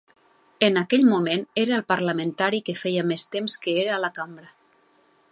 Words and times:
En 0.67 0.79
aquell 0.81 1.03
moment 1.09 1.43
era 1.63 1.75
el 1.77 1.83
parlamentari 1.91 2.61
que 2.69 2.75
feia 2.83 3.03
més 3.11 3.27
temps 3.35 3.57
que 3.67 3.77
era 3.83 3.93
a 3.99 4.03
la 4.07 4.11
Cambra. 4.19 4.49